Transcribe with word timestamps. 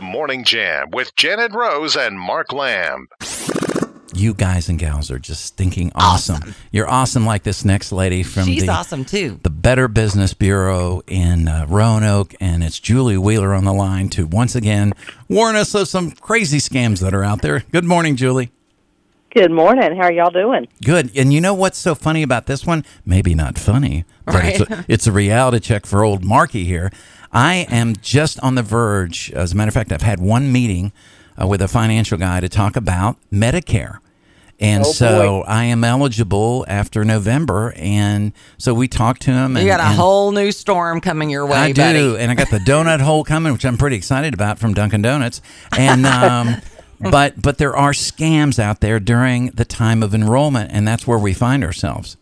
The 0.00 0.06
Morning 0.06 0.44
Jam 0.44 0.88
with 0.92 1.14
Janet 1.14 1.52
Rose 1.52 1.94
and 1.94 2.18
Mark 2.18 2.54
Lamb. 2.54 3.08
You 4.14 4.32
guys 4.32 4.70
and 4.70 4.78
gals 4.78 5.10
are 5.10 5.18
just 5.18 5.44
stinking 5.44 5.92
awesome. 5.94 6.54
You're 6.72 6.88
awesome 6.88 7.26
like 7.26 7.42
this 7.42 7.66
next 7.66 7.92
lady 7.92 8.22
from 8.22 8.44
She's 8.44 8.64
the, 8.64 8.72
awesome 8.72 9.04
too. 9.04 9.40
the 9.42 9.50
Better 9.50 9.88
Business 9.88 10.32
Bureau 10.32 11.02
in 11.06 11.48
uh, 11.48 11.66
Roanoke, 11.68 12.34
and 12.40 12.64
it's 12.64 12.80
Julie 12.80 13.18
Wheeler 13.18 13.52
on 13.52 13.64
the 13.64 13.74
line 13.74 14.08
to 14.10 14.26
once 14.26 14.54
again 14.54 14.94
warn 15.28 15.54
us 15.54 15.74
of 15.74 15.86
some 15.86 16.12
crazy 16.12 16.60
scams 16.60 17.02
that 17.02 17.12
are 17.12 17.22
out 17.22 17.42
there. 17.42 17.60
Good 17.70 17.84
morning, 17.84 18.16
Julie. 18.16 18.52
Good 19.34 19.50
morning. 19.52 19.94
How 19.96 20.04
are 20.04 20.12
y'all 20.12 20.30
doing? 20.30 20.66
Good. 20.82 21.14
And 21.14 21.30
you 21.30 21.42
know 21.42 21.52
what's 21.52 21.78
so 21.78 21.94
funny 21.94 22.22
about 22.22 22.46
this 22.46 22.66
one? 22.66 22.86
Maybe 23.04 23.34
not 23.34 23.58
funny, 23.58 24.06
but 24.24 24.44
it's, 24.46 24.60
a, 24.60 24.84
it's 24.88 25.06
a 25.06 25.12
reality 25.12 25.60
check 25.60 25.84
for 25.84 26.02
old 26.02 26.24
Marky 26.24 26.64
here. 26.64 26.90
I 27.32 27.66
am 27.70 27.94
just 27.96 28.40
on 28.40 28.54
the 28.56 28.62
verge. 28.62 29.30
As 29.32 29.52
a 29.52 29.56
matter 29.56 29.68
of 29.68 29.74
fact, 29.74 29.92
I've 29.92 30.02
had 30.02 30.20
one 30.20 30.50
meeting 30.52 30.92
uh, 31.40 31.46
with 31.46 31.62
a 31.62 31.68
financial 31.68 32.18
guy 32.18 32.40
to 32.40 32.48
talk 32.48 32.76
about 32.76 33.16
Medicare. 33.32 33.98
And 34.58 34.84
Oh, 34.84 34.92
so 34.92 35.40
boy. 35.40 35.44
I 35.48 35.64
am 35.64 35.84
eligible 35.84 36.66
after 36.68 37.02
November. 37.04 37.72
And 37.76 38.32
so 38.58 38.74
we 38.74 38.88
talked 38.88 39.22
to 39.22 39.30
him. 39.30 39.52
You 39.54 39.60
and, 39.60 39.68
got 39.68 39.80
a 39.80 39.84
whole 39.84 40.32
new 40.32 40.52
storm 40.52 41.00
coming 41.00 41.30
your 41.30 41.46
way, 41.46 41.56
I 41.56 41.72
buddy. 41.72 41.98
do. 41.98 42.16
And 42.16 42.30
I 42.30 42.34
got 42.34 42.50
the 42.50 42.58
donut 42.66 43.00
hole 43.00 43.24
coming, 43.24 43.52
which 43.54 43.64
I'm 43.64 43.78
pretty 43.78 43.96
excited 43.96 44.34
about 44.34 44.58
from 44.58 44.74
Dunkin' 44.74 45.00
Donuts. 45.00 45.40
And, 45.78 46.04
um, 46.04 46.56
but, 47.00 47.40
but 47.40 47.56
there 47.56 47.74
are 47.74 47.92
scams 47.92 48.58
out 48.58 48.80
there 48.80 49.00
during 49.00 49.46
the 49.46 49.64
time 49.64 50.02
of 50.02 50.14
enrollment. 50.14 50.70
And 50.72 50.86
that's 50.86 51.06
where 51.06 51.18
we 51.18 51.32
find 51.32 51.64
ourselves. 51.64 52.18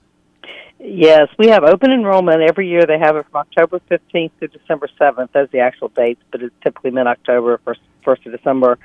Yes, 0.91 1.28
we 1.38 1.48
have 1.48 1.65
open 1.65 1.92
enrollment 1.92 2.41
every 2.41 2.69
year. 2.69 2.87
They 2.87 2.98
have 2.98 3.16
it 3.16 3.27
from 3.30 3.41
October 3.41 3.80
15th 3.91 4.30
to 4.41 4.48
December 4.48 4.88
7th. 4.98 5.33
Those 5.33 5.45
are 5.45 5.47
the 5.48 5.61
actual 5.61 5.88
dates, 5.88 6.23
but 6.30 6.42
it's 6.42 6.55
typically 6.62 6.91
mid-October, 6.91 7.61
first, 7.64 7.80
first 8.02 8.24
of 8.27 8.33
December. 8.33 8.78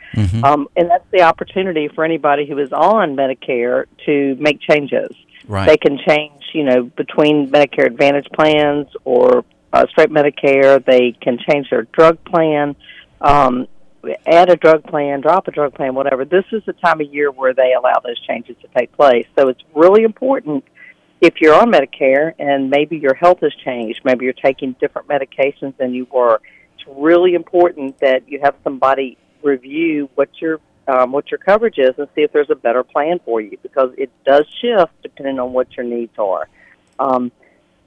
Um, 0.43 0.67
and 0.75 0.89
that's 0.89 1.05
the 1.11 1.21
opportunity 1.21 1.87
for 1.87 2.03
anybody 2.03 2.45
who 2.45 2.57
is 2.57 2.73
on 2.73 3.15
Medicare 3.15 3.85
to 4.05 4.35
make 4.39 4.59
changes. 4.59 5.15
Right. 5.47 5.67
They 5.67 5.77
can 5.77 5.97
change, 5.97 6.43
you 6.53 6.63
know, 6.63 6.83
between 6.83 7.49
Medicare 7.49 7.85
Advantage 7.85 8.27
plans 8.33 8.87
or 9.05 9.45
uh, 9.71 9.85
straight 9.89 10.09
Medicare. 10.09 10.83
They 10.83 11.13
can 11.21 11.37
change 11.49 11.69
their 11.69 11.83
drug 11.83 12.23
plan, 12.25 12.75
um, 13.21 13.67
add 14.25 14.49
a 14.49 14.57
drug 14.57 14.83
plan, 14.83 15.21
drop 15.21 15.47
a 15.47 15.51
drug 15.51 15.73
plan, 15.73 15.95
whatever. 15.95 16.25
This 16.25 16.45
is 16.51 16.63
the 16.65 16.73
time 16.73 16.99
of 16.99 17.13
year 17.13 17.31
where 17.31 17.53
they 17.53 17.73
allow 17.73 17.99
those 18.03 18.19
changes 18.27 18.57
to 18.61 18.67
take 18.77 18.91
place. 18.93 19.25
So 19.37 19.47
it's 19.47 19.61
really 19.73 20.03
important 20.03 20.65
if 21.23 21.39
you're 21.39 21.55
on 21.55 21.71
Medicare 21.71 22.33
and 22.37 22.69
maybe 22.69 22.97
your 22.97 23.13
health 23.13 23.39
has 23.39 23.53
changed, 23.63 24.01
maybe 24.03 24.25
you're 24.25 24.33
taking 24.33 24.75
different 24.81 25.07
medications 25.07 25.75
than 25.77 25.93
you 25.93 26.05
were. 26.11 26.41
It's 26.75 26.85
really 26.85 27.33
important 27.33 27.97
that 27.99 28.27
you 28.27 28.41
have 28.43 28.55
somebody 28.61 29.17
review 29.41 30.09
what 30.15 30.29
your 30.41 30.59
um, 30.85 31.13
what 31.13 31.31
your 31.31 31.37
coverage 31.37 31.77
is 31.77 31.91
and 31.97 32.09
see 32.13 32.23
if 32.23 32.33
there's 32.33 32.49
a 32.49 32.55
better 32.55 32.83
plan 32.83 33.21
for 33.23 33.39
you 33.39 33.57
because 33.63 33.91
it 33.97 34.11
does 34.25 34.45
shift 34.61 34.91
depending 35.01 35.39
on 35.39 35.53
what 35.53 35.77
your 35.77 35.85
needs 35.85 36.11
are. 36.19 36.49
Um, 36.99 37.31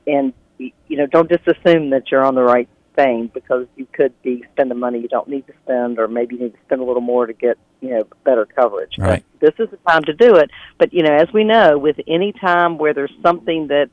and 0.06 0.32
you 0.58 0.72
know, 0.88 1.04
don't 1.04 1.28
just 1.28 1.46
assume 1.46 1.90
that 1.90 2.10
you're 2.10 2.24
on 2.24 2.34
the 2.34 2.42
right 2.42 2.70
thing 2.94 3.30
because 3.34 3.66
you 3.76 3.86
could 3.92 4.14
be 4.22 4.44
spending 4.52 4.78
money 4.78 4.98
you 5.00 5.08
don't 5.08 5.28
need 5.28 5.46
to 5.46 5.52
spend, 5.62 5.98
or 5.98 6.08
maybe 6.08 6.36
you 6.36 6.40
need 6.40 6.54
to 6.54 6.60
spend 6.64 6.80
a 6.80 6.84
little 6.84 7.02
more 7.02 7.26
to 7.26 7.34
get 7.34 7.58
you 7.80 7.90
know 7.90 8.04
better 8.24 8.46
coverage. 8.46 8.98
Right. 8.98 9.24
But 9.32 9.40
this 9.56 9.64
is 9.66 9.70
the 9.70 9.76
time 9.88 10.04
to 10.04 10.12
do 10.12 10.36
it. 10.36 10.50
But 10.78 10.92
you 10.92 11.02
know, 11.02 11.14
as 11.14 11.32
we 11.32 11.44
know, 11.44 11.78
with 11.78 12.00
any 12.06 12.32
time 12.32 12.78
where 12.78 12.94
there's 12.94 13.12
something 13.22 13.68
that 13.68 13.90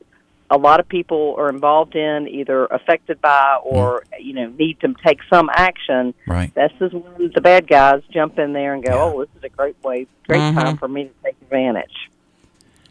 a 0.50 0.58
lot 0.58 0.78
of 0.78 0.86
people 0.88 1.34
are 1.38 1.48
involved 1.48 1.96
in, 1.96 2.28
either 2.28 2.66
affected 2.66 3.20
by 3.20 3.58
or 3.62 4.04
you 4.20 4.34
know 4.34 4.46
need 4.58 4.78
to 4.80 4.94
take 5.04 5.20
some 5.30 5.50
action, 5.52 6.14
Right. 6.26 6.54
this 6.54 6.72
is 6.80 6.92
when 6.92 7.32
the 7.34 7.40
bad 7.40 7.66
guys 7.66 8.02
jump 8.10 8.38
in 8.38 8.52
there 8.52 8.74
and 8.74 8.84
go, 8.84 8.94
Yeah. 8.94 9.02
"Oh, 9.02 9.20
this 9.20 9.30
is 9.36 9.44
a 9.44 9.48
great 9.48 9.76
way, 9.82 10.06
great 10.28 10.38
time 10.54 10.76
for 10.76 10.88
me 10.88 11.04
to 11.04 11.10
take 11.24 11.36
advantage." 11.42 12.10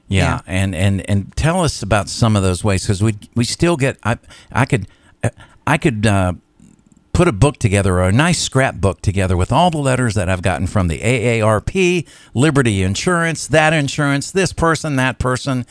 Yeah, 0.08 0.42
and 0.46 0.76
and 0.76 1.08
and 1.10 1.36
tell 1.36 1.62
us 1.62 1.82
about 1.82 2.10
some 2.10 2.36
of 2.36 2.44
those 2.44 2.64
ways 2.64 2.84
because 2.84 3.02
we 3.02 3.16
we 3.36 3.44
still 3.44 3.78
get 3.78 3.98
I 4.04 4.18
I 4.52 4.66
could 4.66 4.88
I 5.66 5.78
could 5.78 6.06
uh, 6.06 6.34
put 7.14 7.28
a 7.28 7.32
book 7.32 7.58
together 7.58 8.00
or 8.00 8.04
a 8.04 8.12
nice 8.12 8.42
scrapbook 8.42 9.00
together 9.02 9.38
with 9.38 9.52
all 9.52 9.70
the 9.70 9.78
letters 9.78 10.16
that 10.16 10.30
I've 10.30 10.42
gotten 10.42 10.66
from 10.66 10.88
the 10.88 11.00
AARP, 11.00 12.08
Liberty 12.34 12.82
Insurance, 12.82 13.48
that 13.48 13.72
insurance, 13.72 14.32
this 14.32 14.52
person, 14.52 14.96
that 14.96 15.20
person. 15.20 15.66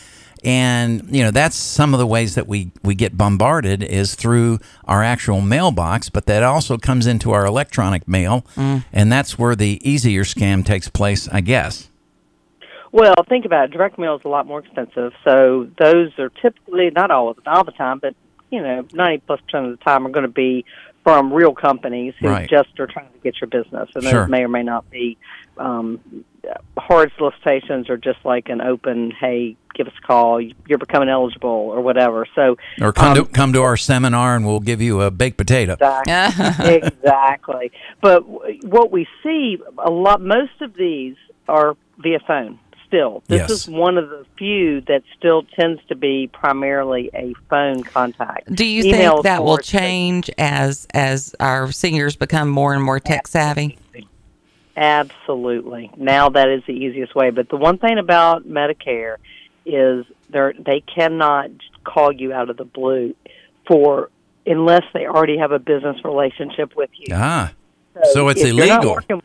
And 0.45 1.15
you 1.15 1.23
know 1.23 1.31
that's 1.31 1.55
some 1.55 1.95
of 1.95 2.01
the 2.01 2.07
ways 2.07 2.35
that 2.35 2.49
we, 2.49 2.73
we 2.83 2.97
get 2.97 3.17
bombarded 3.17 3.83
is 3.83 4.17
through 4.17 4.59
our 4.87 5.03
actual 5.03 5.41
mailbox, 5.41 6.09
but 6.09 6.27
that 6.27 6.43
also 6.43 6.77
comes 6.79 7.07
into 7.07 7.31
our 7.31 7.47
electronic 7.47 8.09
mail, 8.09 8.45
mm. 8.57 8.85
and 8.93 9.13
that's 9.13 9.39
where 9.39 9.55
the 9.55 9.81
easier 9.89 10.25
scam 10.25 10.65
takes 10.67 10.89
place, 10.89 11.29
I 11.29 11.43
guess. 11.43 11.91
Well, 12.91 13.15
think 13.29 13.45
about 13.45 13.67
it. 13.67 13.71
Direct 13.71 13.99
mail 13.99 14.17
is 14.17 14.23
a 14.25 14.29
lot 14.29 14.49
more 14.49 14.59
expensive, 14.59 15.13
so 15.23 15.69
those 15.79 16.11
are 16.19 16.31
typically 16.31 16.91
not 16.91 17.13
all 17.13 17.29
of 17.29 17.39
all 17.47 17.63
the 17.63 17.71
time, 17.71 18.01
but 18.01 18.17
you 18.51 18.61
know, 18.61 18.85
ninety 18.93 19.23
plus 19.25 19.41
percent 19.43 19.67
of 19.67 19.79
the 19.79 19.85
time 19.85 20.05
are 20.05 20.11
going 20.11 20.27
to 20.27 20.29
be 20.29 20.65
from 21.05 21.33
real 21.33 21.55
companies 21.55 22.15
who 22.21 22.29
Right. 22.29 22.49
just 22.49 22.79
are 22.79 22.87
trying 22.87 23.09
to 23.13 23.19
get 23.23 23.41
your 23.41 23.49
business, 23.49 23.89
and 23.95 24.05
Sure. 24.05 24.21
those 24.23 24.29
may 24.31 24.43
or 24.45 24.49
may 24.49 24.63
not 24.63 24.89
be 24.91 25.17
um, 25.59 26.01
hard 26.79 27.13
solicitations 27.19 27.91
or 27.91 27.97
just 27.97 28.19
like 28.25 28.49
an 28.49 28.61
open, 28.61 29.11
"Hey, 29.11 29.57
give 29.75 29.87
us 29.87 29.93
a 30.03 30.07
call. 30.07 30.41
You're 30.41 30.79
becoming 30.79 31.09
eligible" 31.09 31.51
or 31.51 31.81
whatever. 31.83 32.27
So, 32.35 32.57
Or 32.81 32.93
come 32.93 33.09
um, 33.09 33.15
to 33.17 33.25
come 33.27 33.53
to 33.53 33.63
our 33.63 33.77
seminar 33.77 34.35
and 34.37 34.47
we'll 34.47 34.61
give 34.61 34.81
you 34.81 35.03
a 35.03 35.11
baked 35.11 35.37
potato. 35.37 35.75
Exactly. 35.75 36.75
exactly. 36.77 37.73
But 38.01 38.21
w- 38.27 38.61
what 38.69 38.91
we 38.91 39.07
see 39.23 39.59
a 39.79 39.91
lot, 39.91 40.21
most 40.23 40.61
of 40.61 40.75
these 40.75 41.17
are 41.49 41.77
via 41.99 42.21
phone. 42.27 42.59
Still, 42.93 43.23
this 43.27 43.39
Yes. 43.41 43.51
is 43.51 43.69
one 43.69 43.97
of 43.97 44.11
the 44.11 44.27
few 44.37 44.83
that 44.83 45.03
still 45.17 45.45
tends 45.59 45.81
to 45.89 45.95
be 45.95 46.29
primarily 46.31 47.09
a 47.15 47.33
phone 47.49 47.83
contact. 47.83 48.55
Do 48.55 48.67
you 48.67 48.83
Email, 48.85 49.13
think 49.15 49.25
that 49.25 49.43
will 49.43 49.57
course, 49.57 49.67
change 49.67 50.31
as 50.37 50.87
as 50.93 51.35
our 51.41 51.73
seniors 51.73 52.17
become 52.17 52.51
more 52.51 52.75
and 52.75 52.83
more 52.83 53.01
tech 53.01 53.27
savvy? 53.29 53.79
Absolutely. 54.77 55.91
Now 55.97 56.29
that 56.29 56.51
is 56.51 56.63
the 56.67 56.75
easiest 56.75 57.15
way. 57.15 57.31
But 57.31 57.49
the 57.49 57.57
one 57.57 57.79
thing 57.79 57.97
about 57.97 58.47
Medicare 58.47 59.17
is 59.65 60.05
they 60.29 60.53
they 60.59 60.81
cannot 60.81 61.51
call 61.85 62.13
you 62.13 62.35
out 62.35 62.51
of 62.51 62.59
the 62.59 62.67
blue 62.67 63.15
for 63.67 64.11
unless 64.45 64.85
they 64.93 65.07
already 65.07 65.39
have 65.39 65.53
a 65.53 65.59
business 65.59 65.97
relationship 66.05 66.77
with 66.77 66.91
you. 66.93 67.15
Ah, 67.17 67.53
so 68.13 68.29
it's 68.29 68.43
if 68.43 68.53
you're 68.55 68.67
not 68.67 68.85
illegal. 68.85 69.23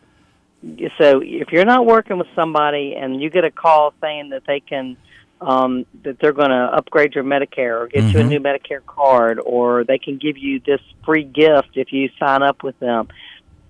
So 0.99 1.21
if 1.23 1.51
you're 1.51 1.65
not 1.65 1.85
working 1.85 2.17
with 2.17 2.27
somebody 2.35 2.95
and 2.95 3.21
you 3.21 3.29
get 3.29 3.43
a 3.43 3.51
call 3.51 3.93
saying 4.01 4.29
that 4.29 4.43
they 4.45 4.59
can 4.59 4.97
um, 5.39 5.85
that 6.03 6.17
they're 6.19 6.33
going 6.33 6.49
to 6.49 6.69
upgrade 6.73 7.13
your 7.13 7.23
Medicare 7.23 7.79
or 7.79 7.87
get 7.87 8.05
you 8.05 8.19
a 8.19 8.23
Mhm. 8.23 8.27
new 8.27 8.39
Medicare 8.39 8.83
card 8.85 9.39
or 9.45 9.83
they 9.83 9.99
can 9.99 10.17
give 10.17 10.35
you 10.35 10.59
this 10.59 10.81
free 11.05 11.23
gift 11.23 11.69
if 11.75 11.93
you 11.93 12.09
sign 12.17 12.41
up 12.41 12.63
with 12.63 12.77
them, 12.79 13.07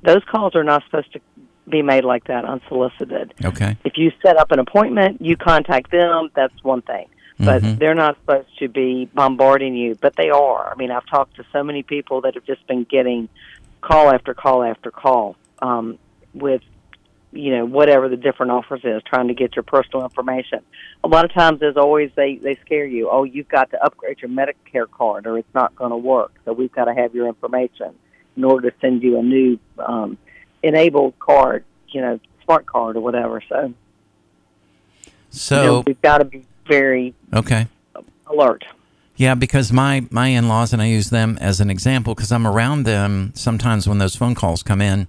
those 0.02 0.24
calls 0.32 0.56
are 0.56 0.64
not 0.64 0.84
supposed 0.86 1.12
to 1.12 1.20
be 1.68 1.82
made 1.82 2.06
like 2.06 2.24
that 2.26 2.46
unsolicited. 2.46 3.34
Okay. 3.44 3.76
If 3.84 3.98
you 3.98 4.14
set 4.22 4.38
up 4.38 4.52
an 4.52 4.60
appointment, 4.60 5.22
you 5.22 5.36
contact 5.36 5.92
them, 5.92 6.30
that's 6.34 6.64
one 6.64 6.82
thing. 6.84 7.08
But 7.38 7.62
Mhm. 7.62 7.80
they're 7.80 7.94
not 7.94 8.16
supposed 8.22 8.58
to 8.60 8.70
be 8.70 9.10
bombarding 9.14 9.76
you, 9.76 9.96
but 10.02 10.16
they 10.16 10.30
are. 10.30 10.72
I 10.72 10.76
mean, 10.76 10.90
I've 10.90 11.06
talked 11.06 11.36
to 11.36 11.46
so 11.52 11.64
many 11.64 11.84
people 11.84 12.22
that 12.22 12.34
have 12.36 12.46
just 12.46 12.66
been 12.66 12.86
getting 12.86 13.28
call 13.82 14.10
after 14.10 14.34
call 14.34 14.64
after 14.64 14.90
call 14.90 15.36
um, 15.62 15.98
with, 16.34 16.62
you 17.38 17.56
know, 17.56 17.66
whatever 17.66 18.10
the 18.10 18.18
different 18.18 18.52
offers 18.52 18.82
is, 18.84 19.02
trying 19.04 19.28
to 19.28 19.34
get 19.34 19.56
your 19.56 19.64
personal 19.64 20.04
information. 20.04 20.60
A 21.04 21.08
lot 21.08 21.24
of 21.24 21.34
times, 21.34 21.62
as 21.62 21.78
always, 21.78 22.12
they 22.16 22.36
they 22.36 22.56
scare 22.66 22.86
you. 22.86 23.10
Oh, 23.10 23.24
you've 23.24 23.48
got 23.48 23.70
to 23.72 23.84
upgrade 23.84 24.20
your 24.22 24.30
Medicare 24.30 24.90
card, 24.90 25.28
or 25.28 25.38
it's 25.38 25.54
not 25.54 25.76
going 25.76 25.92
to 25.92 25.98
work. 25.98 26.34
So 26.46 26.54
we've 26.54 26.72
got 26.72 26.86
to 26.86 26.94
have 26.94 27.14
your 27.14 27.28
information 27.28 27.94
in 28.36 28.44
order 28.44 28.72
to 28.72 28.76
send 28.82 29.04
you 29.04 29.20
a 29.20 29.24
new 29.24 29.60
um, 29.80 30.18
enabled 30.64 31.18
card, 31.20 31.64
you 31.90 32.02
know, 32.02 32.20
smart 32.44 32.66
card 32.66 32.96
or 32.96 33.02
whatever. 33.02 33.42
So, 33.48 33.74
So 35.30 35.62
you 35.62 35.68
know, 35.68 35.84
we've 35.86 36.02
got 36.02 36.18
to 36.20 36.26
be 36.26 36.44
very 36.68 37.14
okay. 37.34 37.68
alert. 38.26 38.66
Yeah, 39.16 39.36
because 39.36 39.72
my 39.72 40.06
my 40.12 40.28
in 40.28 40.48
laws 40.48 40.74
and 40.74 40.82
I 40.82 40.88
use 40.88 41.10
them 41.10 41.38
as 41.40 41.60
an 41.60 41.70
example 41.70 42.14
because 42.16 42.32
I'm 42.32 42.46
around 42.46 42.84
them 42.84 43.32
sometimes 43.36 43.88
when 43.88 43.98
those 44.00 44.16
phone 44.16 44.36
calls 44.36 44.64
come 44.64 44.82
in 44.82 45.08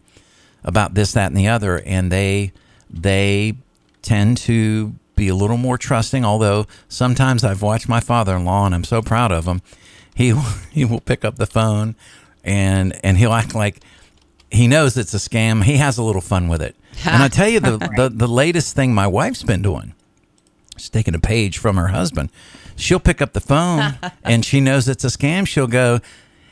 about 0.65 0.95
this, 0.95 1.13
that, 1.13 1.29
and 1.29 1.37
the 1.37 1.49
other, 1.49 1.81
and 1.85 2.11
they 2.11 2.53
they 2.91 3.55
tend 4.03 4.37
to 4.39 4.95
be 5.15 5.29
a 5.29 5.35
little 5.35 5.57
more 5.57 5.79
trusting. 5.79 6.25
Although 6.25 6.67
sometimes 6.89 7.45
I've 7.45 7.63
watched 7.63 7.89
my 7.89 8.01
father-in-law, 8.01 8.67
and 8.67 8.75
I'm 8.75 8.85
so 8.85 9.03
proud 9.03 9.33
of 9.33 9.47
him. 9.47 9.63
He 10.15 10.35
he 10.71 10.85
will 10.85 11.01
pick 11.01 11.25
up 11.25 11.37
the 11.37 11.47
phone 11.47 11.95
and 12.45 12.99
and 13.05 13.19
he'll 13.19 13.33
act 13.33 13.55
like 13.55 13.81
he 14.51 14.67
knows 14.67 14.97
it's 14.97 15.15
a 15.15 15.19
scam. 15.19 15.63
He 15.63 15.77
has 15.77 15.99
a 15.99 16.03
little 16.03 16.23
fun 16.23 16.49
with 16.49 16.63
it. 16.63 16.75
And 17.07 17.23
I 17.23 17.29
tell 17.29 17.49
you, 17.49 17.61
the, 17.61 17.77
the 17.97 18.11
the 18.13 18.27
latest 18.27 18.75
thing 18.75 18.93
my 18.93 19.07
wife's 19.07 19.45
been 19.45 19.63
doing. 19.63 19.95
She's 20.77 20.91
taking 20.91 21.15
a 21.15 21.21
page 21.21 21.59
from 21.59 21.77
her 21.77 21.89
husband. 21.89 22.31
She'll 22.75 22.99
pick 22.99 23.23
up 23.23 23.35
the 23.35 23.41
phone 23.41 23.99
and 24.25 24.45
she 24.45 24.61
knows 24.61 24.89
it's 24.89 25.05
a 25.05 25.09
scam. 25.09 25.47
She'll 25.47 25.69
go, 25.69 26.01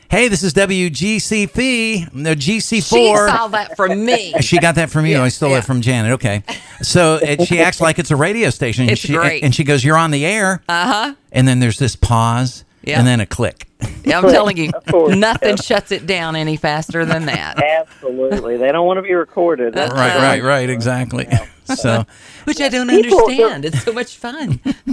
Hey, 0.09 0.29
this 0.29 0.41
is 0.41 0.53
WGCP, 0.53 2.13
no 2.13 2.33
GC4. 2.33 2.69
She 2.69 2.81
saw 3.13 3.47
that 3.49 3.75
from 3.75 4.05
me. 4.05 4.33
She 4.41 4.57
got 4.59 4.75
that 4.75 4.89
from 4.89 5.05
you. 5.05 5.19
I 5.19 5.27
stole 5.27 5.49
yeah. 5.51 5.57
it 5.57 5.65
from 5.65 5.81
Janet. 5.81 6.13
Okay, 6.13 6.43
so 6.81 7.15
it, 7.21 7.41
she 7.45 7.59
acts 7.67 7.81
like 7.81 7.99
it's 7.99 8.11
a 8.11 8.15
radio 8.15 8.49
station. 8.49 8.83
and 8.83 8.91
It's 8.91 9.01
she, 9.01 9.13
great. 9.13 9.43
And 9.43 9.53
she 9.53 9.63
goes, 9.65 9.83
"You're 9.83 9.97
on 9.97 10.11
the 10.11 10.25
air." 10.25 10.61
Uh 10.69 10.85
huh. 10.85 11.15
And 11.33 11.45
then 11.47 11.59
there's 11.59 11.77
this 11.79 11.95
pause, 11.97 12.63
Yeah. 12.83 12.99
and 12.99 13.07
then 13.07 13.19
a 13.19 13.25
click. 13.25 13.67
Yeah, 14.05 14.19
I'm 14.19 14.29
telling 14.29 14.55
you, 14.57 14.71
course, 14.89 15.15
nothing 15.15 15.49
yeah. 15.57 15.61
shuts 15.61 15.91
it 15.91 16.05
down 16.07 16.35
any 16.37 16.55
faster 16.55 17.03
than 17.03 17.25
that. 17.25 17.61
Absolutely, 17.61 18.55
they 18.57 18.71
don't 18.71 18.87
want 18.87 18.97
to 18.99 19.01
be 19.01 19.13
recorded. 19.13 19.73
That's 19.73 19.93
right, 19.93 20.15
right, 20.15 20.41
right. 20.43 20.69
Exactly. 20.69 21.27
So, 21.77 22.05
Which 22.45 22.61
I 22.61 22.69
don't 22.69 22.89
People- 22.89 23.19
understand. 23.19 23.65
It's 23.65 23.83
so 23.83 23.91
much 23.93 24.17
fun. 24.17 24.59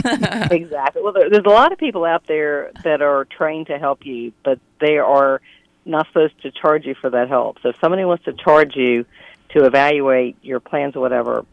exactly. 0.51 1.03
Well, 1.03 1.13
there, 1.13 1.31
there's 1.31 1.45
a 1.47 1.51
lot 1.51 1.73
of 1.73 1.79
people 1.79 2.05
out 2.05 2.27
there 2.27 2.73
that 2.83 3.01
are 3.03 3.25
trained 3.27 3.69
to 3.69 3.79
help 3.79 4.05
you, 4.05 4.33
but 4.43 4.59
they 4.81 4.99
are 4.99 5.41
not 5.85 6.07
supposed 6.09 6.41
to 6.43 6.51
charge 6.51 6.85
you 6.87 6.95
for 6.95 7.11
that 7.11 7.29
help. 7.29 7.59
So 7.63 7.69
if 7.71 7.77
somebody 7.81 8.05
wants 8.05 8.25
to 8.25 8.33
charge 8.33 8.75
you 8.77 9.05
to 9.51 9.65
evaluate 9.65 10.37
your 10.43 10.61
plans 10.61 10.97
or 10.97 11.01
whatever, 11.01 11.45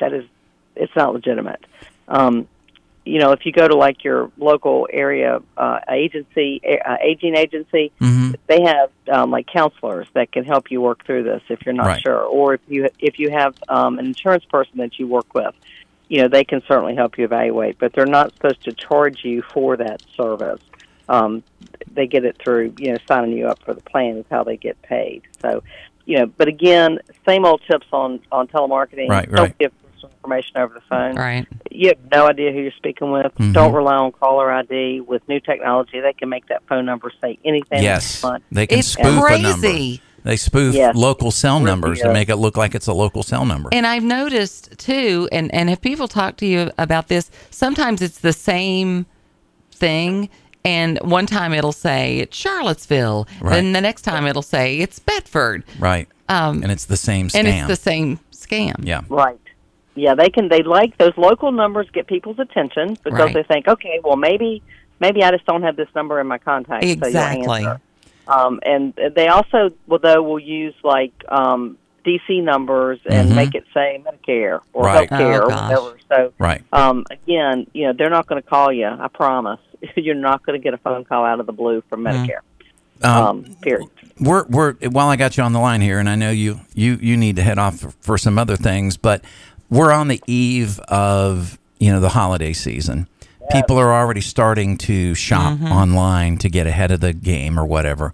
that 0.00 0.12
is, 0.12 0.24
it's 0.76 0.94
not 0.96 1.12
legitimate. 1.12 1.64
Um, 2.08 2.48
you 3.04 3.18
know, 3.18 3.32
if 3.32 3.46
you 3.46 3.52
go 3.52 3.66
to 3.66 3.76
like 3.76 4.04
your 4.04 4.30
local 4.36 4.86
area 4.92 5.40
uh, 5.56 5.80
agency, 5.90 6.60
uh, 6.64 6.96
aging 7.02 7.36
agency, 7.36 7.90
mhm. 8.00 8.36
they 8.46 8.62
have 8.62 8.90
um, 9.10 9.30
like 9.30 9.46
counselors 9.46 10.06
that 10.14 10.30
can 10.30 10.44
help 10.44 10.70
you 10.70 10.80
work 10.80 11.04
through 11.04 11.22
this 11.22 11.42
if 11.48 11.64
you're 11.64 11.74
not 11.74 11.86
Right. 11.86 12.02
sure, 12.02 12.22
or 12.22 12.54
if 12.54 12.60
you 12.68 12.88
if 12.98 13.18
you 13.18 13.30
have 13.30 13.54
um, 13.68 13.98
an 13.98 14.06
insurance 14.06 14.44
person 14.44 14.78
that 14.78 14.98
you 14.98 15.06
work 15.06 15.34
with, 15.34 15.54
you 16.08 16.20
know 16.22 16.28
they 16.28 16.44
can 16.44 16.62
certainly 16.68 16.94
help 16.94 17.16
you 17.18 17.24
evaluate. 17.24 17.78
But 17.78 17.92
they're 17.94 18.06
not 18.06 18.32
supposed 18.34 18.62
to 18.64 18.72
charge 18.72 19.24
you 19.24 19.42
for 19.42 19.76
that 19.76 20.02
service. 20.16 20.60
Um, 21.08 21.42
they 21.90 22.06
get 22.06 22.24
it 22.24 22.36
through 22.38 22.74
you 22.78 22.92
know 22.92 22.98
signing 23.06 23.32
you 23.32 23.48
up 23.48 23.62
for 23.62 23.72
the 23.72 23.82
plan 23.82 24.18
is 24.18 24.26
how 24.30 24.44
they 24.44 24.58
get 24.58 24.80
paid. 24.82 25.22
So 25.40 25.62
you 26.04 26.18
know, 26.18 26.26
but 26.26 26.48
again, 26.48 26.98
same 27.26 27.44
old 27.44 27.62
tips 27.70 27.86
on 27.92 28.20
on 28.32 28.48
telemarketing. 28.48 29.08
Right, 29.08 29.30
Don't 29.30 29.44
right. 29.44 29.58
give 29.58 29.72
personal 29.98 30.12
information 30.18 30.56
over 30.56 30.74
the 30.74 30.80
phone 30.88 31.16
right. 31.16 31.46
you 31.70 31.88
have 31.88 31.98
no 32.10 32.26
idea 32.28 32.52
who 32.52 32.60
you're 32.60 32.70
speaking 32.72 33.10
with. 33.10 33.32
Mhm. 33.38 33.52
Don't 33.52 33.72
rely 33.72 33.96
on 33.96 34.12
caller 34.12 34.50
ID. 34.50 35.00
With 35.00 35.26
new 35.28 35.40
technology, 35.40 36.00
they 36.00 36.12
can 36.12 36.28
make 36.28 36.46
that 36.48 36.62
phone 36.68 36.86
number 36.86 37.10
say 37.20 37.38
anything. 37.44 37.82
yes, 37.82 38.20
they 38.22 38.28
they 38.52 38.66
can 38.66 38.78
It's 38.78 38.88
spoof 38.88 39.06
a 39.06 39.10
number. 39.12 39.26
crazy. 39.60 40.02
They 40.24 40.36
spoof 40.36 40.74
Yes. 40.74 40.94
local 40.96 41.30
cell 41.30 41.60
numbers 41.60 42.00
to 42.00 42.12
make 42.12 42.28
it 42.28 42.36
look 42.36 42.56
like 42.56 42.74
it's 42.74 42.86
a 42.86 42.92
local 42.92 43.22
cell 43.22 43.44
number. 43.46 43.68
And 43.72 43.86
I've 43.86 44.02
noticed 44.02 44.76
too, 44.78 45.28
and, 45.32 45.52
and 45.54 45.70
if 45.70 45.80
people 45.80 46.08
talk 46.08 46.36
to 46.38 46.46
you 46.46 46.70
about 46.76 47.08
this, 47.08 47.30
sometimes 47.50 48.02
it's 48.02 48.18
the 48.18 48.32
same 48.32 49.06
thing. 49.72 50.28
And 50.64 50.98
one 51.02 51.24
time 51.26 51.54
it'll 51.54 51.72
say 51.72 52.18
it's 52.18 52.36
Charlottesville. 52.36 53.26
Right. 53.40 53.54
Then 53.54 53.72
the 53.72 53.80
next 53.80 54.02
time 54.02 54.26
it'll 54.26 54.42
say 54.42 54.78
it's 54.80 54.98
Bedford. 54.98 55.64
right. 55.78 56.08
Um, 56.30 56.62
and 56.62 56.70
it's 56.70 56.84
the 56.84 56.96
same 56.98 57.28
scam. 57.28 57.36
and 57.38 57.48
it's 57.48 57.66
the 57.68 57.76
same 57.76 58.18
scam. 58.32 58.74
yeah. 58.84 59.00
Right. 59.08 59.38
Yeah, 59.98 60.14
they 60.14 60.30
can. 60.30 60.48
They 60.48 60.62
like 60.62 60.96
those 60.98 61.16
local 61.16 61.52
numbers 61.52 61.88
get 61.92 62.06
people's 62.06 62.38
attention 62.38 62.96
because 63.04 63.12
Right. 63.12 63.34
they 63.34 63.42
think, 63.42 63.68
okay, 63.68 64.00
well 64.02 64.16
maybe 64.16 64.62
maybe 65.00 65.22
I 65.22 65.30
just 65.30 65.46
don't 65.46 65.62
have 65.62 65.76
this 65.76 65.88
number 65.94 66.20
in 66.20 66.26
my 66.26 66.38
contacts. 66.38 66.86
Exactly. 66.86 67.62
you'll. 67.62 67.76
Um, 68.26 68.60
and 68.64 68.92
they 69.16 69.28
also, 69.28 69.70
well, 69.86 70.00
though, 70.02 70.22
will 70.22 70.38
use 70.38 70.74
like 70.84 71.12
um, 71.28 71.78
DC 72.04 72.42
numbers 72.42 72.98
and 73.06 73.30
Mhm. 73.30 73.34
make 73.34 73.54
it 73.54 73.64
say 73.72 74.02
Medicare 74.04 74.60
or 74.74 74.84
Right. 74.84 75.08
healthcare 75.08 75.40
Oh, 75.40 75.44
or 75.44 75.48
whatever. 75.48 75.98
So 76.10 76.32
Right. 76.38 76.62
um, 76.72 77.06
again, 77.10 77.66
you 77.72 77.86
know, 77.86 77.92
they're 77.96 78.10
not 78.10 78.26
going 78.26 78.42
to 78.42 78.46
call 78.48 78.70
you. 78.72 78.86
I 78.86 79.08
promise. 79.08 79.60
You're 79.96 80.14
not 80.14 80.44
going 80.44 80.60
to 80.60 80.62
get 80.62 80.74
a 80.74 80.78
phone 80.78 81.04
call 81.04 81.24
out 81.24 81.40
of 81.40 81.46
the 81.46 81.52
blue 81.52 81.82
from 81.88 82.04
Medicare. 82.04 82.40
Um, 83.02 83.14
Um, 83.24 83.44
period. 83.62 83.88
we're 84.18 84.44
we're 84.48 84.72
while 84.90 85.08
I 85.08 85.14
got 85.16 85.36
you 85.36 85.44
on 85.44 85.52
the 85.52 85.60
line 85.60 85.80
here, 85.80 86.00
and 86.00 86.08
I 86.10 86.16
know 86.16 86.30
you 86.30 86.60
you 86.74 86.98
you 87.00 87.16
need 87.16 87.36
to 87.36 87.42
head 87.42 87.56
off 87.58 87.78
for, 87.78 87.90
for 88.00 88.18
some 88.18 88.38
other 88.38 88.56
things, 88.56 88.96
but 88.96 89.22
we're 89.70 89.92
on 89.92 90.08
the 90.08 90.22
eve 90.26 90.78
of 90.80 91.58
you 91.78 91.92
know 91.92 92.00
the 92.00 92.10
holiday 92.10 92.52
season. 92.52 93.08
People 93.50 93.78
are 93.78 93.92
already 93.92 94.20
starting 94.20 94.76
to 94.76 95.14
shop 95.14 95.54
mm-hmm. 95.54 95.72
online 95.72 96.36
to 96.38 96.50
get 96.50 96.66
ahead 96.66 96.90
of 96.90 97.00
the 97.00 97.14
game 97.14 97.58
or 97.58 97.64
whatever. 97.64 98.12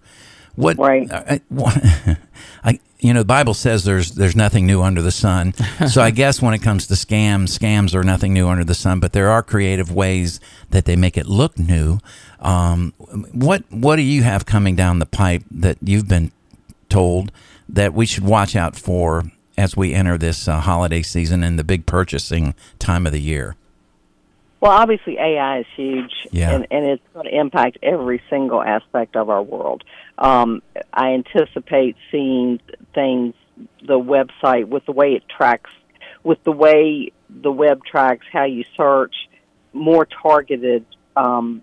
What 0.54 0.78
Right. 0.78 1.10
Uh, 1.10 1.14
uh, 1.26 1.38
I, 1.64 1.70
I- 2.06 2.16
I 2.64 2.80
you 3.00 3.12
know 3.12 3.20
the 3.20 3.26
Bible 3.26 3.52
says 3.52 3.84
there's 3.84 4.12
there's 4.12 4.36
nothing 4.36 4.66
new 4.66 4.82
under 4.82 5.02
the 5.02 5.10
sun. 5.10 5.52
so 5.88 6.00
I 6.00 6.10
guess 6.10 6.40
when 6.40 6.54
it 6.54 6.60
comes 6.60 6.86
to 6.86 6.94
scams, 6.94 7.58
scams 7.58 7.94
are 7.94 8.02
nothing 8.02 8.32
new 8.32 8.48
under 8.48 8.64
the 8.64 8.74
sun, 8.74 9.00
but 9.00 9.12
there 9.12 9.28
are 9.28 9.42
creative 9.42 9.92
ways 9.92 10.40
that 10.70 10.86
they 10.86 10.96
make 10.96 11.16
it 11.16 11.26
look 11.26 11.58
new. 11.58 11.98
Um, 12.40 12.94
what 13.32 13.64
what 13.70 13.96
do 13.96 14.02
you 14.02 14.22
have 14.22 14.46
coming 14.46 14.76
down 14.76 15.00
the 15.00 15.06
pipe 15.06 15.42
that 15.50 15.78
you've 15.82 16.08
been 16.08 16.32
told 16.88 17.32
that 17.68 17.92
we 17.92 18.06
should 18.06 18.24
watch 18.24 18.56
out 18.56 18.76
for 18.76 19.24
as 19.56 19.76
we 19.76 19.94
enter 19.94 20.18
this 20.18 20.48
uh, 20.48 20.60
holiday 20.60 21.02
season 21.02 21.42
and 21.42 21.58
the 21.58 21.64
big 21.64 21.86
purchasing 21.86 22.54
time 22.78 23.06
of 23.06 23.12
the 23.12 23.20
year? 23.20 23.56
Well, 24.60 24.72
obviously, 24.72 25.18
AI 25.18 25.58
is 25.60 25.66
huge, 25.76 26.12
Yeah. 26.30 26.54
and, 26.54 26.66
and 26.70 26.86
it's 26.86 27.02
going 27.12 27.26
to 27.26 27.38
impact 27.38 27.78
every 27.82 28.22
single 28.30 28.62
aspect 28.62 29.14
of 29.14 29.28
our 29.28 29.42
world. 29.42 29.84
Um, 30.16 30.62
I 30.92 31.10
anticipate 31.12 31.96
seeing 32.10 32.60
things, 32.94 33.34
the 33.86 33.98
website, 34.00 34.66
with 34.68 34.86
the 34.86 34.92
way 34.92 35.12
it 35.14 35.22
tracks, 35.28 35.70
with 36.22 36.42
the 36.44 36.52
way 36.52 37.12
the 37.28 37.52
web 37.52 37.84
tracks 37.84 38.24
how 38.32 38.44
you 38.44 38.64
search, 38.76 39.14
more 39.74 40.06
targeted 40.06 40.86
um, 41.14 41.62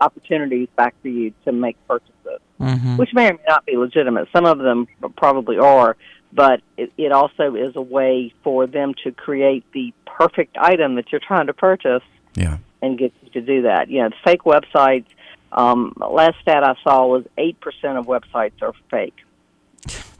opportunities 0.00 0.68
back 0.76 0.94
for 1.02 1.08
you 1.08 1.32
to 1.44 1.52
make 1.52 1.76
purchases, 1.86 2.14
Mm-hmm. 2.60 2.98
which 2.98 3.14
may 3.14 3.30
or 3.30 3.32
may 3.32 3.38
not 3.48 3.64
be 3.64 3.74
legitimate. 3.78 4.28
Some 4.34 4.44
of 4.44 4.58
them 4.58 4.86
probably 5.16 5.56
are, 5.58 5.96
but 6.32 6.60
it, 6.76 6.92
it 6.96 7.12
also 7.12 7.54
is 7.56 7.74
a 7.76 7.80
way 7.82 8.32
for 8.42 8.66
them 8.66 8.94
to 9.04 9.12
create 9.12 9.64
the 9.72 9.92
perfect 10.06 10.56
item 10.58 10.94
that 10.96 11.10
you're 11.12 11.20
trying 11.20 11.46
to 11.46 11.52
purchase 11.54 12.02
Yeah. 12.34 12.58
and 12.82 12.98
get 12.98 13.12
you 13.22 13.30
to 13.30 13.40
do 13.40 13.62
that. 13.62 13.88
You 13.90 14.02
know, 14.02 14.10
fake 14.24 14.42
websites. 14.42 15.06
Um, 15.52 15.94
last 15.96 16.38
stat 16.40 16.62
I 16.62 16.74
saw 16.84 17.06
was 17.06 17.24
eight 17.36 17.58
percent 17.60 17.98
of 17.98 18.06
websites 18.06 18.62
are 18.62 18.72
fake. 18.90 19.16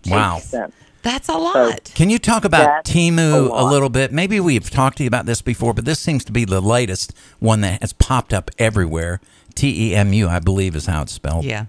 Wow. 0.07 0.39
8%. 0.41 0.73
That's 1.03 1.29
a 1.29 1.39
lot. 1.39 1.93
Can 1.95 2.11
you 2.11 2.19
talk 2.19 2.45
about 2.45 2.65
That's 2.85 2.91
Temu 2.91 3.47
a 3.49 3.63
a, 3.63 3.65
little 3.65 3.89
bit? 3.89 4.13
Maybe 4.13 4.39
we've 4.41 4.69
talked 4.69 4.99
to 4.99 5.03
you 5.05 5.09
about 5.09 5.25
this 5.27 5.41
before, 5.41 5.73
but 5.73 5.85
this 5.87 5.99
seems 5.99 6.25
to 6.27 6.33
be 6.33 6.45
the 6.45 6.61
latest 6.61 7.15
one 7.39 7.61
that 7.63 7.81
has 7.81 7.93
popped 7.95 8.35
up 8.35 8.51
everywhere. 8.59 9.21
T 9.55 9.91
E 9.93 9.95
M 9.95 10.13
U, 10.13 10.29
I 10.29 10.41
believe, 10.41 10.75
is 10.77 10.87
how 10.87 11.03
it's 11.03 11.13
spelled. 11.13 11.45
yeah. 11.45 11.67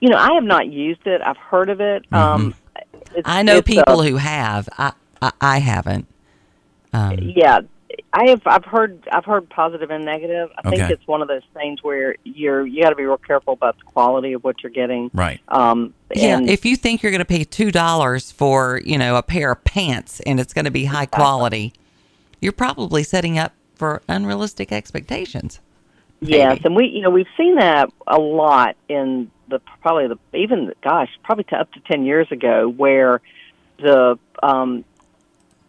You 0.00 0.08
know, 0.08 0.16
I 0.18 0.32
have 0.34 0.42
not 0.44 0.66
used 0.66 1.06
it. 1.06 1.22
I've 1.24 1.36
heard 1.36 1.70
of 1.70 1.80
it. 1.80 2.04
Um, 2.12 2.54
it's, 3.14 3.28
I 3.28 3.42
know 3.42 3.58
uh, 3.58 3.62
people 3.62 4.02
who 4.02 4.16
have. 4.16 4.68
I, 4.78 4.92
I, 5.20 5.32
I 5.40 5.58
haven't. 5.58 6.06
Um, 6.92 7.18
yeah, 7.20 7.60
I 8.12 8.30
have. 8.30 8.42
I've 8.46 8.64
heard. 8.64 9.06
I've 9.10 9.24
heard 9.24 9.48
positive 9.48 9.90
and 9.90 10.04
negative. 10.04 10.50
I 10.58 10.70
think 10.70 10.90
it's 10.90 11.06
one 11.06 11.22
of 11.22 11.28
those 11.28 11.42
things 11.54 11.82
where 11.82 12.16
you're 12.24 12.66
you 12.66 12.82
got 12.82 12.90
to 12.90 12.96
be 12.96 13.04
real 13.04 13.16
careful 13.16 13.54
about 13.54 13.78
the 13.78 13.84
quality 13.84 14.34
of 14.34 14.44
what 14.44 14.62
you're 14.62 14.72
getting. 14.72 15.10
Right. 15.14 15.40
Um, 15.48 15.94
yeah, 16.14 16.36
and 16.36 16.50
if 16.50 16.64
you 16.64 16.76
think 16.76 17.02
you're 17.02 17.12
going 17.12 17.20
to 17.20 17.24
pay 17.24 17.44
two 17.44 17.70
dollars 17.70 18.30
for 18.30 18.80
you 18.84 18.98
know 18.98 19.16
a 19.16 19.22
pair 19.22 19.52
of 19.52 19.64
pants 19.64 20.20
and 20.20 20.38
it's 20.38 20.52
going 20.52 20.66
to 20.66 20.70
be 20.70 20.86
high 20.86 21.06
quality, 21.06 21.72
you're 22.40 22.52
probably 22.52 23.02
setting 23.02 23.38
up 23.38 23.52
for 23.74 24.02
unrealistic 24.08 24.72
expectations. 24.72 25.60
Yes, 26.20 26.60
and 26.64 26.76
we, 26.76 26.86
you 26.86 27.02
know, 27.02 27.10
we've 27.10 27.26
seen 27.36 27.56
that 27.56 27.90
a 28.06 28.16
lot 28.16 28.76
in 28.88 29.28
the 29.52 29.60
probably 29.80 30.08
the 30.08 30.18
even 30.36 30.72
gosh, 30.82 31.08
probably 31.22 31.44
to 31.44 31.56
up 31.56 31.70
to 31.72 31.80
ten 31.80 32.04
years 32.04 32.30
ago, 32.32 32.68
where 32.68 33.20
the 33.78 34.18
um, 34.42 34.84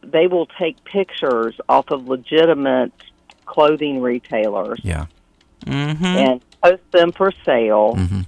they 0.02 0.28
will 0.28 0.48
take 0.60 0.84
pictures 0.84 1.56
off 1.70 1.92
of 1.92 2.08
legitimate 2.08 2.92
clothing 3.46 4.02
retailers 4.02 4.80
Yeah. 4.84 5.06
Mm-hmm. 5.66 6.06
and 6.06 6.42
post 6.62 6.84
them 6.92 7.12
for 7.12 7.32
sale. 7.46 7.96
hmm 7.96 8.22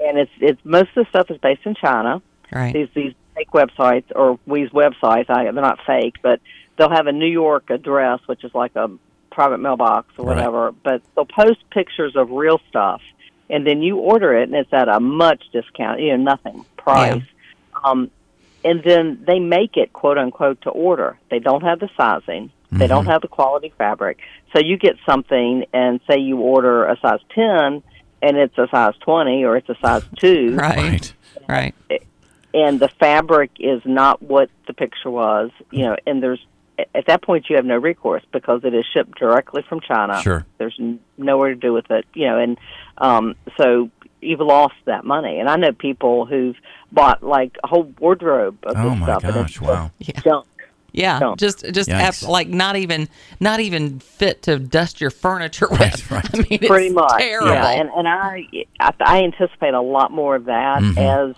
And 0.00 0.18
it's 0.18 0.32
it's 0.40 0.60
most 0.64 0.90
of 0.96 1.04
the 1.04 1.06
stuff 1.10 1.30
is 1.30 1.38
based 1.38 1.62
in 1.64 1.74
China. 1.74 2.20
Right. 2.52 2.72
These 2.74 2.88
these 2.94 3.14
fake 3.34 3.50
websites 3.52 4.04
or 4.14 4.38
these 4.46 4.70
websites, 4.70 5.28
I, 5.30 5.44
they're 5.44 5.52
not 5.54 5.78
fake, 5.86 6.16
but 6.22 6.40
they'll 6.76 6.90
have 6.90 7.06
a 7.06 7.12
New 7.12 7.26
York 7.30 7.70
address, 7.70 8.20
which 8.26 8.44
is 8.44 8.54
like 8.54 8.74
a 8.76 8.90
private 9.30 9.58
mailbox 9.58 10.08
or 10.18 10.24
Right. 10.26 10.36
whatever. 10.36 10.72
But 10.72 11.02
they'll 11.14 11.24
post 11.26 11.58
pictures 11.70 12.14
of 12.16 12.30
real 12.30 12.60
stuff, 12.68 13.00
and 13.50 13.66
then 13.66 13.82
you 13.82 13.98
order 13.98 14.36
it, 14.36 14.44
and 14.48 14.54
it's 14.54 14.72
at 14.72 14.88
a 14.88 15.00
much 15.00 15.42
discount, 15.52 16.00
you 16.00 16.16
know, 16.16 16.22
nothing 16.22 16.64
price. 16.76 17.22
Um, 17.84 18.10
and 18.64 18.82
then 18.82 19.22
they 19.26 19.38
make 19.40 19.76
it 19.76 19.92
quote 19.92 20.16
unquote 20.18 20.62
to 20.62 20.70
order. 20.70 21.18
They 21.30 21.38
don't 21.38 21.62
have 21.62 21.80
the 21.80 21.90
sizing. 21.96 22.50
They 22.72 22.88
don't 22.88 23.06
have 23.06 23.20
the 23.22 23.28
quality 23.28 23.72
fabric. 23.78 24.18
So 24.52 24.58
you 24.58 24.76
get 24.76 24.96
something, 25.06 25.64
and 25.72 26.00
say 26.10 26.18
you 26.18 26.38
order 26.38 26.86
a 26.86 26.98
size 26.98 27.20
ten, 27.32 27.84
and 28.20 28.36
it's 28.36 28.58
a 28.58 28.66
size 28.68 28.94
twenty 29.00 29.44
or 29.44 29.56
it's 29.56 29.68
a 29.68 29.76
size 29.80 30.02
two 30.18 30.56
Right. 30.56 31.12
Right. 31.48 31.74
Right. 31.90 32.02
and 32.54 32.80
the 32.80 32.88
fabric 32.88 33.50
is 33.60 33.82
not 33.84 34.22
what 34.22 34.48
the 34.66 34.72
picture 34.72 35.10
was, 35.10 35.50
you 35.70 35.82
know, 35.84 35.96
and 36.06 36.22
there's 36.22 36.44
at 36.94 37.06
that 37.06 37.22
point 37.22 37.46
you 37.48 37.56
have 37.56 37.64
no 37.64 37.76
recourse 37.76 38.22
because 38.32 38.64
it 38.64 38.74
is 38.74 38.84
shipped 38.92 39.18
directly 39.18 39.62
from 39.68 39.80
China. 39.80 40.20
Sure. 40.20 40.44
There's 40.58 40.78
nowhere 41.16 41.50
to 41.50 41.54
do 41.60 41.72
with 41.72 41.90
it, 41.90 42.04
you 42.14 42.26
know, 42.26 42.38
and 42.38 42.58
um, 42.98 43.34
so 43.56 43.90
you've 44.20 44.40
lost 44.40 44.74
that 44.86 45.04
money. 45.04 45.38
And 45.38 45.48
I 45.48 45.56
know 45.56 45.72
people 45.72 46.24
who've 46.26 46.56
bought 46.90 47.22
like 47.22 47.56
a 47.62 47.66
whole 47.68 47.84
wardrobe 48.00 48.58
of 48.64 48.76
Oh 48.76 48.90
this 48.90 48.98
my 48.98 49.06
stuff. 49.06 49.24
and 49.24 49.34
gosh! 49.34 49.50
it's 49.50 49.60
Wow. 49.60 49.90
Yeah. 49.98 50.20
junk. 50.20 50.46
Yeah, 50.96 51.18
No. 51.18 51.34
just 51.34 51.64
just 51.72 51.90
Yikes. 51.90 52.26
like 52.28 52.46
not 52.48 52.76
even 52.76 53.08
not 53.40 53.58
even 53.58 53.98
fit 53.98 54.42
to 54.44 54.60
dust 54.60 55.00
your 55.00 55.10
furniture 55.10 55.66
with. 55.68 55.80
Right, 55.80 56.10
right. 56.10 56.30
I 56.34 56.36
mean, 56.36 56.46
it's 56.50 56.66
pretty 56.68 56.90
much. 56.90 57.18
terrible. 57.20 57.48
Yeah, 57.50 57.68
and 57.70 57.90
and 57.90 58.06
I, 58.08 58.46
I 58.78 58.92
I 59.00 59.22
anticipate 59.24 59.74
a 59.74 59.80
lot 59.80 60.12
more 60.12 60.36
of 60.36 60.44
that 60.44 60.82
Mm-hmm. 60.82 60.98
as 60.98 61.34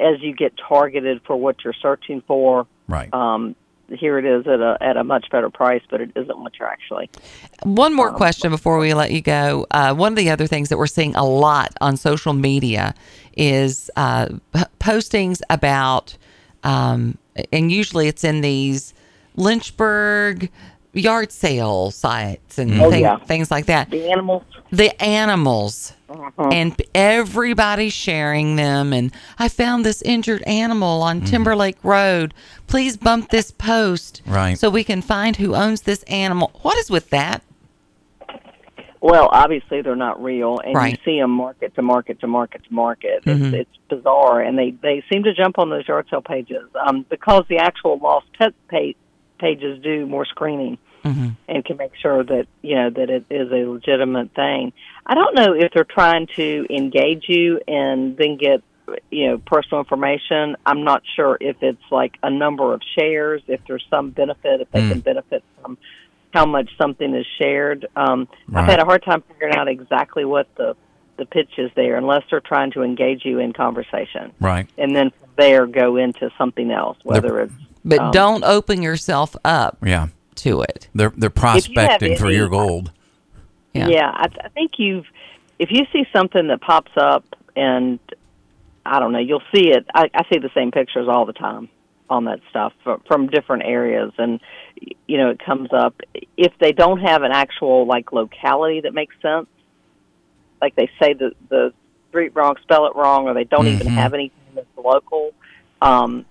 as 0.00 0.22
you 0.22 0.34
get 0.34 0.54
targeted 0.68 1.20
for 1.26 1.36
what 1.36 1.62
you're 1.62 1.74
searching 1.74 2.22
for. 2.26 2.66
Right. 2.88 3.12
Um, 3.12 3.54
here 3.90 4.18
it 4.18 4.24
is 4.24 4.46
at 4.46 4.60
a 4.60 4.76
at 4.80 4.96
a 4.96 5.04
much 5.04 5.30
better 5.30 5.50
price, 5.50 5.82
but 5.90 6.00
it 6.00 6.10
isn't 6.16 6.38
what 6.38 6.58
you're 6.58 6.68
actually. 6.68 7.08
One 7.62 7.94
more 7.94 8.10
Um, 8.10 8.16
question 8.16 8.50
before 8.50 8.78
we 8.78 8.94
let 8.94 9.10
you 9.12 9.20
go. 9.20 9.66
Uh, 9.70 9.94
one 9.94 10.12
of 10.12 10.16
the 10.16 10.30
other 10.30 10.46
things 10.46 10.68
that 10.68 10.78
we're 10.78 10.86
seeing 10.86 11.14
a 11.14 11.24
lot 11.24 11.72
on 11.80 11.96
social 11.96 12.32
media 12.32 12.94
is 13.36 13.90
uh, 13.96 14.28
postings 14.80 15.40
about, 15.50 16.16
um, 16.64 17.18
and 17.52 17.70
usually 17.70 18.08
it's 18.08 18.24
in 18.24 18.40
these 18.40 18.94
Lynchburg 19.36 20.50
yard 20.96 21.30
sale 21.32 21.90
sites 21.90 22.58
and 22.58 22.80
Oh, 22.80 22.90
thing- 22.90 23.02
yeah. 23.02 23.18
things 23.18 23.50
like 23.50 23.66
that. 23.66 23.90
The 23.90 24.10
animals. 24.10 24.42
The 24.72 25.00
animals. 25.02 25.92
Uh-huh. 26.08 26.48
And 26.52 26.80
everybody's 26.94 27.92
sharing 27.92 28.56
them. 28.56 28.92
And 28.92 29.12
I 29.38 29.48
found 29.48 29.84
this 29.84 30.02
injured 30.02 30.42
animal 30.42 31.02
on 31.02 31.20
Timberlake 31.22 31.78
Road. 31.82 32.32
Please 32.66 32.96
bump 32.96 33.30
this 33.30 33.50
post 33.50 34.22
Right. 34.26 34.56
so 34.58 34.70
we 34.70 34.84
can 34.84 35.02
find 35.02 35.36
who 35.36 35.54
owns 35.54 35.82
this 35.82 36.02
animal. 36.04 36.50
What 36.62 36.76
is 36.78 36.90
with 36.90 37.10
that? 37.10 37.42
Well, 39.00 39.28
obviously 39.30 39.82
they're 39.82 39.94
not 39.94 40.20
real, 40.22 40.58
and 40.58 40.74
Right. 40.74 40.92
you 40.92 40.98
see 41.04 41.20
them 41.20 41.30
market 41.30 41.74
to 41.76 41.82
market 41.82 42.20
to 42.20 42.26
market 42.26 42.64
to 42.64 42.74
market. 42.74 43.24
Mhm. 43.24 43.52
It's, 43.52 43.68
it's 43.70 43.78
bizarre, 43.88 44.40
and 44.40 44.58
they 44.58 44.70
they 44.82 45.04
seem 45.12 45.22
to 45.24 45.34
jump 45.34 45.58
on 45.58 45.70
those 45.70 45.86
yard 45.86 46.06
sale 46.10 46.22
pages 46.22 46.64
um, 46.84 47.04
because 47.08 47.44
the 47.48 47.58
actual 47.58 47.98
lost 47.98 48.26
pet 48.38 48.52
pa- 48.68 48.98
pages 49.38 49.82
do 49.82 50.06
more 50.06 50.24
screening 50.26 50.78
Mm-hmm. 51.04 51.28
and 51.48 51.64
can 51.64 51.76
make 51.76 51.92
sure 52.02 52.24
that 52.24 52.48
you 52.62 52.74
know 52.74 52.90
that 52.90 53.08
it 53.10 53.26
is 53.30 53.52
a 53.52 53.64
legitimate 53.70 54.34
thing. 54.34 54.72
I 55.06 55.14
don't 55.14 55.36
know 55.36 55.52
if 55.54 55.70
they're 55.72 55.84
trying 55.84 56.26
to 56.34 56.66
engage 56.68 57.26
you 57.28 57.60
and 57.68 58.16
then 58.16 58.36
get 58.36 58.60
you 59.12 59.28
know 59.28 59.38
personal 59.38 59.78
information. 59.82 60.56
I'm 60.66 60.82
not 60.82 61.02
sure 61.14 61.38
if 61.40 61.62
it's 61.62 61.82
like 61.92 62.16
a 62.24 62.30
number 62.30 62.74
of 62.74 62.80
shares, 62.98 63.40
if 63.46 63.60
there's 63.68 63.86
some 63.88 64.10
benefit, 64.10 64.62
if 64.62 64.70
they 64.72 64.80
Mm. 64.80 64.88
can 64.90 65.00
benefit 65.00 65.44
from 65.62 65.78
how 66.34 66.44
much 66.44 66.70
something 66.76 67.14
is 67.14 67.26
shared. 67.40 67.86
Um, 67.94 68.26
Right. 68.48 68.62
I've 68.64 68.68
had 68.70 68.80
a 68.80 68.84
hard 68.84 69.04
time 69.04 69.22
figuring 69.28 69.54
out 69.54 69.68
exactly 69.68 70.24
what 70.24 70.48
the 70.56 70.74
the 71.18 71.24
pitch 71.26 71.52
is 71.56 71.70
there, 71.76 71.96
unless 71.96 72.24
they're 72.30 72.40
trying 72.40 72.72
to 72.72 72.82
engage 72.82 73.24
you 73.24 73.38
in 73.38 73.52
conversation, 73.52 74.32
Right. 74.40 74.66
and 74.76 74.96
then 74.96 75.10
from 75.10 75.28
there 75.36 75.66
go 75.66 75.96
into 75.96 76.30
something 76.36 76.72
else, 76.72 76.98
whether 77.04 77.38
it's 77.42 77.54
But 77.86 78.00
Um, 78.00 78.10
don't 78.10 78.44
open 78.44 78.82
yourself 78.82 79.36
up 79.44 79.78
Yeah. 79.82 80.08
to 80.36 80.60
it. 80.62 80.88
They're 80.94 81.12
they're 81.16 81.28
you 81.28 81.30
prospecting 81.30 82.16
for 82.16 82.30
your 82.30 82.48
gold. 82.48 82.90
Yeah. 83.72 83.88
Yeah, 83.88 84.10
I, 84.14 84.26
th- 84.28 84.40
I 84.44 84.48
think 84.48 84.72
you've 84.78 85.06
if 85.58 85.70
you 85.70 85.86
see 85.92 86.04
something 86.14 86.48
that 86.48 86.60
pops 86.60 86.92
up 86.96 87.24
and 87.54 87.98
I 88.84 88.98
don't 89.00 89.12
know, 89.12 89.18
you'll 89.18 89.42
see 89.54 89.70
it. 89.70 89.86
I, 89.94 90.10
I 90.14 90.22
see 90.32 90.38
the 90.38 90.50
same 90.54 90.70
pictures 90.70 91.08
all 91.08 91.24
the 91.26 91.32
time 91.32 91.68
on 92.08 92.24
that 92.26 92.40
stuff 92.50 92.72
from, 92.84 93.00
from 93.08 93.26
different 93.28 93.64
areas, 93.64 94.12
and 94.18 94.38
you 95.08 95.18
know 95.18 95.30
it 95.30 95.38
comes 95.44 95.70
up. 95.72 96.00
If 96.36 96.52
they 96.60 96.72
don't 96.72 97.00
have 97.00 97.22
an 97.22 97.32
actual 97.32 97.86
like 97.86 98.12
locality 98.12 98.80
that 98.82 98.94
makes 98.94 99.14
sense, 99.22 99.46
like 100.60 100.74
they 100.76 100.88
say 101.00 101.14
the 101.14 101.32
the 101.48 101.72
street 102.10 102.32
wrong, 102.34 102.54
spell 102.62 102.86
it 102.86 102.94
wrong, 102.96 103.26
or 103.28 103.34
they 103.34 103.44
don't 103.44 103.66
even 103.66 103.88
Mhm. 103.88 103.94
have 103.94 104.14
anything 104.14 104.38
that's 104.54 104.66
local. 104.76 105.32
Um, 105.82 106.18
you 106.18 106.24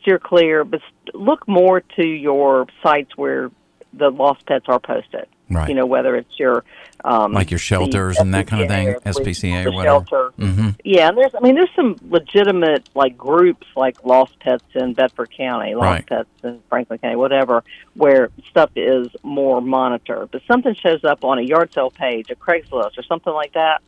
steer 0.00 0.18
clear, 0.18 0.64
but 0.64 0.80
look 1.14 1.46
more 1.48 1.80
to 1.80 2.06
your 2.06 2.66
sites 2.82 3.16
where 3.16 3.50
the 3.92 4.10
lost 4.10 4.44
pets 4.46 4.66
are 4.68 4.78
posted 4.78 5.26
Right. 5.50 5.70
you 5.70 5.74
know 5.74 5.86
whether 5.86 6.14
it's 6.14 6.38
your 6.38 6.62
um, 7.04 7.32
Like 7.32 7.50
your 7.50 7.58
shelters 7.58 8.18
and 8.18 8.34
that 8.34 8.46
kind 8.46 8.62
of 8.62 8.68
thing, 8.68 8.88
SPCA 8.88 9.06
or 9.06 9.12
SPCA 9.12 9.64
or 9.64 9.72
whatever. 9.72 9.84
shelter. 10.06 10.32
Mm-hmm. 10.38 10.68
Yeah, 10.84 11.08
and 11.08 11.16
there's 11.16 11.34
I 11.34 11.40
mean 11.40 11.54
there's 11.54 11.70
some 11.74 11.96
legitimate 12.10 12.86
like 12.94 13.16
groups 13.16 13.66
like 13.74 14.04
Lost 14.04 14.38
Pets 14.40 14.64
in 14.74 14.92
Bedford 14.92 15.30
County, 15.34 15.74
Lost 15.74 15.84
Right. 15.84 16.06
Pets 16.06 16.28
in 16.44 16.60
Franklin 16.68 16.98
County, 16.98 17.16
whatever, 17.16 17.64
where 17.94 18.28
stuff 18.50 18.70
is 18.76 19.06
more 19.22 19.62
monitored. 19.62 20.30
But 20.32 20.42
something 20.46 20.74
shows 20.74 21.02
up 21.04 21.24
on 21.24 21.38
a 21.38 21.42
yard 21.42 21.72
sale 21.72 21.90
page, 21.90 22.30
a 22.30 22.34
Craigslist 22.36 22.98
or 22.98 23.02
something 23.04 23.32
like 23.32 23.54
that. 23.54 23.80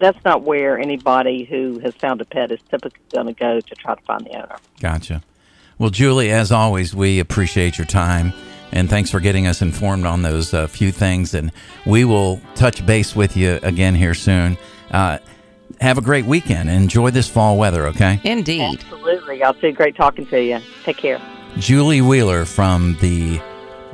That's 0.00 0.22
not 0.24 0.42
where 0.42 0.78
anybody 0.78 1.44
who 1.44 1.78
has 1.80 1.94
found 1.94 2.20
a 2.20 2.24
pet 2.24 2.50
is 2.50 2.60
typically 2.70 3.00
going 3.12 3.26
to 3.26 3.32
go 3.32 3.60
to 3.60 3.74
try 3.76 3.94
to 3.94 4.02
find 4.02 4.24
the 4.24 4.34
owner. 4.36 4.56
Gotcha. 4.80 5.22
Well, 5.78 5.90
Julie, 5.90 6.30
as 6.30 6.50
always, 6.50 6.94
we 6.94 7.20
appreciate 7.20 7.78
your 7.78 7.86
time 7.86 8.32
and 8.72 8.88
thanks 8.88 9.10
for 9.10 9.20
getting 9.20 9.46
us 9.46 9.62
informed 9.62 10.06
on 10.06 10.22
those 10.22 10.54
uh, 10.54 10.66
few 10.66 10.92
things. 10.92 11.34
And 11.34 11.52
we 11.84 12.04
will 12.04 12.40
touch 12.54 12.84
base 12.86 13.16
with 13.16 13.36
you 13.36 13.58
again 13.62 13.94
here 13.94 14.14
soon. 14.14 14.56
Uh, 14.90 15.18
have 15.80 15.98
a 15.98 16.02
great 16.02 16.24
weekend. 16.24 16.68
Enjoy 16.68 17.10
this 17.10 17.28
fall 17.28 17.56
weather, 17.56 17.86
okay? 17.88 18.20
Indeed. 18.24 18.80
Absolutely, 18.80 19.40
y'all 19.40 19.54
too. 19.54 19.72
Great 19.72 19.96
talking 19.96 20.26
to 20.26 20.42
you. 20.42 20.60
Take 20.84 20.98
care. 20.98 21.20
Julie 21.58 22.00
Wheeler 22.00 22.44
from 22.44 22.96
the 23.00 23.40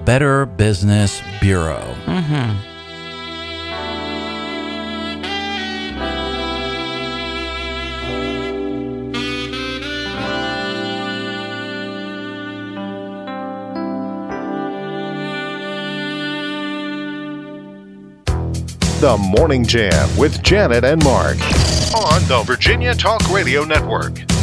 Better 0.04 0.46
Business 0.46 1.22
Bureau. 1.40 1.94
Mm-hmm. 2.04 2.75
The 19.06 19.16
Morning 19.16 19.64
Jam 19.64 20.16
with 20.16 20.42
Janet 20.42 20.82
and 20.82 21.00
Mark 21.04 21.36
on 21.94 22.26
the 22.26 22.42
Virginia 22.44 22.92
Talk 22.92 23.22
Radio 23.30 23.62
Network. 23.62 24.35